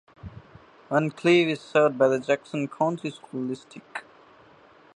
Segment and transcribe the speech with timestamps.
[0.89, 3.99] Vancleave is served by the Jackson County School District.